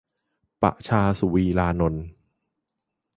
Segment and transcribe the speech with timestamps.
[0.61, 2.05] -ประชา สุวีรานนท์